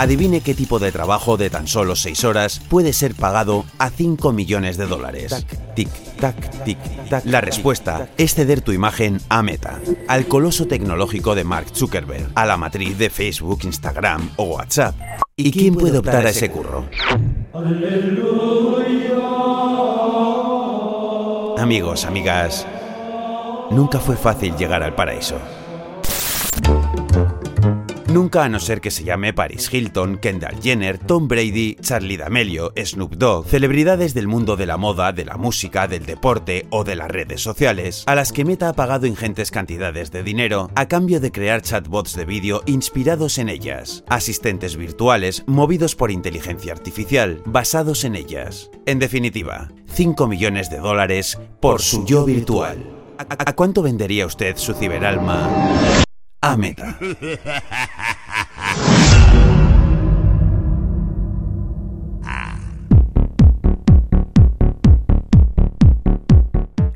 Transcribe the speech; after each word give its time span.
Adivine 0.00 0.40
qué 0.40 0.54
tipo 0.54 0.78
de 0.78 0.92
trabajo 0.92 1.36
de 1.36 1.50
tan 1.50 1.68
solo 1.68 1.94
6 1.94 2.24
horas 2.24 2.58
puede 2.70 2.94
ser 2.94 3.14
pagado 3.14 3.66
a 3.76 3.90
5 3.90 4.32
millones 4.32 4.78
de 4.78 4.86
dólares. 4.86 5.44
Tic, 5.76 5.90
tac, 6.18 6.64
tic, 6.64 6.78
tac. 7.10 7.22
La 7.26 7.42
respuesta 7.42 8.08
es 8.16 8.34
ceder 8.34 8.62
tu 8.62 8.72
imagen 8.72 9.20
a 9.28 9.42
Meta, 9.42 9.78
al 10.08 10.26
coloso 10.26 10.66
tecnológico 10.66 11.34
de 11.34 11.44
Mark 11.44 11.66
Zuckerberg, 11.74 12.30
a 12.34 12.46
la 12.46 12.56
matriz 12.56 12.96
de 12.96 13.10
Facebook, 13.10 13.60
Instagram 13.64 14.30
o 14.36 14.44
WhatsApp. 14.44 14.94
¿Y 15.36 15.50
quién 15.50 15.74
puede 15.74 15.98
optar 15.98 16.24
a 16.24 16.30
ese 16.30 16.50
curro? 16.50 16.86
Amigos, 21.58 22.06
amigas, 22.06 22.66
nunca 23.70 23.98
fue 23.98 24.16
fácil 24.16 24.56
llegar 24.56 24.82
al 24.82 24.94
paraíso. 24.94 25.36
Nunca 28.10 28.42
a 28.42 28.48
no 28.48 28.58
ser 28.58 28.80
que 28.80 28.90
se 28.90 29.04
llame 29.04 29.32
Paris 29.32 29.72
Hilton, 29.72 30.18
Kendall 30.18 30.60
Jenner, 30.60 30.98
Tom 30.98 31.28
Brady, 31.28 31.76
Charlie 31.76 32.16
D'Amelio, 32.16 32.72
Snoop 32.74 33.14
Dogg, 33.14 33.46
celebridades 33.46 34.14
del 34.14 34.26
mundo 34.26 34.56
de 34.56 34.66
la 34.66 34.76
moda, 34.76 35.12
de 35.12 35.24
la 35.24 35.36
música, 35.36 35.86
del 35.86 36.06
deporte 36.06 36.66
o 36.70 36.82
de 36.82 36.96
las 36.96 37.08
redes 37.08 37.40
sociales, 37.40 38.02
a 38.08 38.16
las 38.16 38.32
que 38.32 38.44
Meta 38.44 38.68
ha 38.68 38.72
pagado 38.72 39.06
ingentes 39.06 39.52
cantidades 39.52 40.10
de 40.10 40.24
dinero 40.24 40.72
a 40.74 40.88
cambio 40.88 41.20
de 41.20 41.30
crear 41.30 41.62
chatbots 41.62 42.16
de 42.16 42.24
vídeo 42.24 42.64
inspirados 42.66 43.38
en 43.38 43.48
ellas, 43.48 44.02
asistentes 44.08 44.76
virtuales 44.76 45.44
movidos 45.46 45.94
por 45.94 46.10
inteligencia 46.10 46.72
artificial, 46.72 47.40
basados 47.46 48.02
en 48.02 48.16
ellas. 48.16 48.72
En 48.86 48.98
definitiva, 48.98 49.68
5 49.86 50.26
millones 50.26 50.68
de 50.68 50.78
dólares 50.78 51.38
por 51.60 51.80
su 51.80 52.04
yo 52.06 52.24
virtual. 52.24 52.84
¿A, 53.18 53.52
cuánto 53.52 53.82
vendería 53.82 54.26
usted 54.26 54.56
su 54.56 54.74
ciberalma? 54.74 55.48
a 56.40 56.56
Meta. 56.56 56.98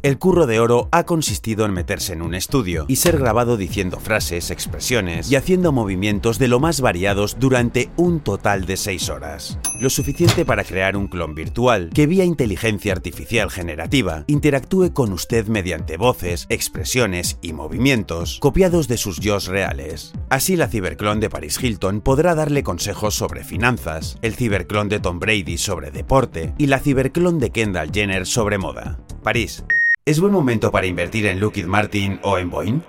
El 0.05 0.19
curro 0.19 0.47
de 0.47 0.61
oro 0.61 0.91
ha 0.93 1.05
consistido 1.05 1.65
en 1.65 1.73
meterse 1.73 2.13
en 2.13 2.21
un 2.21 2.35
estudio 2.35 2.85
y 2.89 2.97
ser 2.97 3.17
grabado 3.17 3.57
diciendo 3.57 3.99
frases, 3.99 4.51
expresiones 4.51 5.33
y 5.33 5.37
haciendo 5.37 5.73
movimientos 5.73 6.39
de 6.39 6.47
lo 6.47 6.61
más 6.61 6.83
variados 6.83 7.39
durante 7.41 7.89
un 7.97 8.21
total 8.21 8.67
de 8.67 8.77
6 8.77 9.09
horas. 9.09 9.59
Lo 9.81 9.89
suficiente 9.89 10.45
para 10.45 10.63
crear 10.63 10.99
un 10.99 11.09
clon 11.09 11.35
virtual 11.35 11.89
que 11.95 12.07
vía 12.07 12.27
inteligencia 12.27 12.93
artificial 12.93 13.51
generativa 13.51 14.25
interactúe 14.27 14.93
con 14.93 15.11
usted 15.11 15.47
mediante 15.47 15.97
voces, 15.97 16.45
expresiones 16.51 17.39
y 17.41 17.55
movimientos 17.55 18.41
copiados 18.41 18.89
de 18.89 18.99
sus 18.99 19.21
yos 19.21 19.47
reales. 19.47 20.13
Así 20.29 20.57
la 20.57 20.69
ciberclon 20.69 21.19
de 21.19 21.31
Paris 21.31 21.59
Hilton 21.63 22.03
podrá 22.03 22.35
darle 22.35 22.63
consejos 22.63 23.15
sobre 23.15 23.43
finanzas, 23.43 24.19
el 24.21 24.35
ciberclon 24.35 24.91
de 24.91 25.01
Tom 25.01 25.19
Brady 25.19 25.57
sobre 25.57 25.91
deporte 25.91 26.53
y 26.59 26.67
la 26.67 26.79
ciberclon 26.79 27.39
de 27.39 27.49
Kendall 27.49 27.91
Jenner 27.91 28.27
sobre 28.27 28.59
moda. 28.59 28.99
París, 29.23 29.65
¿Es 30.07 30.21
buen 30.21 30.35
momento 30.35 30.71
para 30.71 30.87
invertir 30.87 31.25
en 31.25 31.41
Lockheed 31.41 31.65
Martin 31.65 32.21
o 32.23 32.37
en 32.37 32.51
Boeing? 32.51 32.81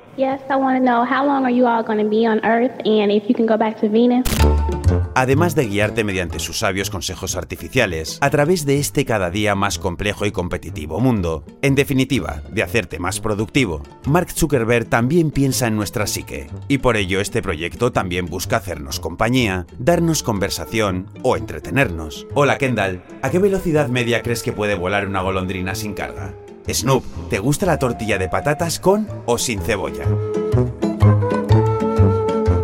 Además 5.16 5.56
de 5.56 5.66
guiarte 5.66 6.04
mediante 6.04 6.40
sus 6.40 6.60
sabios 6.60 6.90
consejos 6.90 7.38
artificiales 7.38 8.18
a 8.20 8.30
través 8.30 8.66
de 8.66 8.80
este 8.80 9.06
cada 9.06 9.30
día 9.30 9.56
más 9.56 9.80
complejo 9.80 10.26
y 10.26 10.34
competitivo 10.34 11.00
mundo, 11.00 11.46
en 11.62 11.76
definitiva, 11.76 12.42
de 12.52 12.64
hacerte 12.64 13.00
más 13.00 13.22
productivo, 13.22 13.82
Mark 14.08 14.32
Zuckerberg 14.32 14.90
también 14.90 15.32
piensa 15.32 15.68
en 15.68 15.78
nuestra 15.78 16.08
psique 16.08 16.48
y 16.68 16.80
por 16.80 16.98
ello 16.98 17.22
este 17.22 17.42
proyecto 17.42 17.94
también 17.94 18.26
busca 18.26 18.58
hacernos 18.58 19.00
compañía, 19.00 19.68
darnos 19.80 20.22
conversación 20.22 21.08
o 21.24 21.38
entretenernos. 21.38 22.28
Hola 22.34 22.58
Kendall, 22.58 23.04
¿a 23.22 23.30
qué 23.30 23.40
velocidad 23.40 23.88
media 23.88 24.22
crees 24.22 24.44
que 24.44 24.52
puede 24.52 24.76
volar 24.76 25.08
una 25.08 25.22
golondrina 25.22 25.76
sin 25.76 25.94
carga? 25.94 26.34
Snoop, 26.68 27.04
¿te 27.30 27.40
gusta 27.40 27.66
la 27.66 27.80
tortilla 27.80 28.18
de 28.18 28.30
patatas 28.30 28.80
con 28.80 29.08
o 29.26 29.38
sin 29.38 29.62
cebolla? 29.62 30.06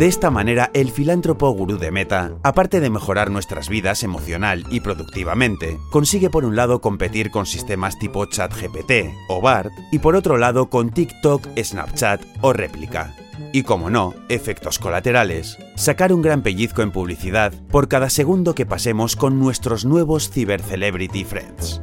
De 0.02 0.08
esta 0.08 0.32
manera, 0.32 0.72
el 0.74 0.90
filántropo 0.90 1.52
gurú 1.52 1.78
de 1.78 1.92
Meta, 1.92 2.32
aparte 2.42 2.80
de 2.80 2.90
mejorar 2.90 3.30
nuestras 3.30 3.70
vidas 3.70 4.02
emocional 4.02 4.66
y 4.72 4.80
productivamente, 4.80 5.78
consigue 5.92 6.32
por 6.32 6.44
un 6.44 6.56
lado 6.56 6.82
competir 6.82 7.30
con 7.30 7.46
sistemas 7.46 8.00
tipo 8.00 8.26
ChatGPT 8.26 9.14
o 9.30 9.42
BART 9.42 9.72
y 9.92 10.00
por 10.00 10.16
otro 10.16 10.38
lado 10.38 10.72
con 10.72 10.90
TikTok, 10.90 11.50
Snapchat 11.56 12.20
o 12.42 12.52
Réplica. 12.52 13.14
Y 13.54 13.62
como 13.62 13.92
no, 13.92 14.16
efectos 14.28 14.80
colaterales, 14.80 15.60
sacar 15.76 16.14
un 16.14 16.24
gran 16.24 16.42
pellizco 16.42 16.82
en 16.82 16.92
publicidad 16.92 17.54
por 17.70 17.88
cada 17.88 18.10
segundo 18.10 18.56
que 18.56 18.66
pasemos 18.66 19.16
con 19.16 19.40
nuestros 19.40 19.86
nuevos 19.86 20.32
Cyber 20.32 20.64
Celebrity 20.64 21.24
Friends. 21.26 21.80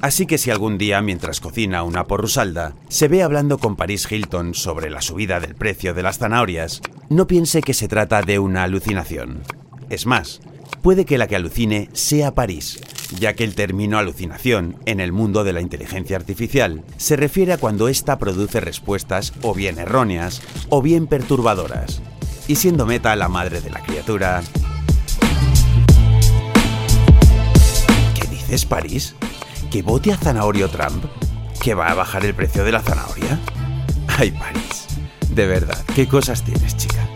Así 0.00 0.24
que 0.24 0.38
si 0.38 0.50
algún 0.50 0.78
día, 0.78 1.02
mientras 1.02 1.40
cocina 1.40 1.82
una 1.82 2.06
porrusalda, 2.06 2.74
se 2.88 3.06
ve 3.08 3.22
hablando 3.22 3.58
con 3.58 3.76
Paris 3.76 4.10
Hilton 4.10 4.54
sobre 4.54 4.88
la 4.88 5.02
subida 5.02 5.40
del 5.40 5.54
precio 5.54 5.92
de 5.92 6.02
las 6.02 6.18
zanahorias, 6.18 6.80
no 7.10 7.26
piense 7.26 7.60
que 7.60 7.74
se 7.74 7.86
trata 7.86 8.22
de 8.22 8.38
una 8.38 8.62
alucinación. 8.62 9.42
Es 9.90 10.06
más, 10.06 10.40
puede 10.80 11.04
que 11.04 11.18
la 11.18 11.26
que 11.26 11.36
alucine 11.36 11.90
sea 11.92 12.34
París, 12.34 12.80
ya 13.18 13.34
que 13.34 13.44
el 13.44 13.54
término 13.54 13.98
alucinación 13.98 14.76
en 14.86 15.00
el 15.00 15.12
mundo 15.12 15.44
de 15.44 15.52
la 15.52 15.60
inteligencia 15.60 16.16
artificial 16.16 16.82
se 16.96 17.16
refiere 17.16 17.52
a 17.52 17.58
cuando 17.58 17.88
ésta 17.88 18.18
produce 18.18 18.60
respuestas 18.60 19.34
o 19.42 19.52
bien 19.52 19.78
erróneas 19.78 20.40
o 20.70 20.80
bien 20.80 21.08
perturbadoras. 21.08 22.00
Y 22.48 22.56
siendo 22.56 22.86
Meta 22.86 23.14
la 23.16 23.28
madre 23.28 23.60
de 23.60 23.70
la 23.70 23.82
criatura... 23.82 24.42
¿Qué 28.14 28.26
dices, 28.28 28.64
París? 28.64 29.14
¿Que 29.70 29.82
vote 29.82 30.12
a 30.12 30.16
Zanahorio 30.16 30.68
Trump? 30.68 31.04
¿Que 31.62 31.74
va 31.74 31.90
a 31.90 31.94
bajar 31.94 32.24
el 32.24 32.34
precio 32.34 32.64
de 32.64 32.72
la 32.72 32.82
zanahoria? 32.82 33.38
Ay, 34.18 34.32
París. 34.32 34.88
De 35.28 35.46
verdad, 35.46 35.78
¿qué 35.94 36.08
cosas 36.08 36.42
tienes, 36.42 36.76
chica? 36.76 37.06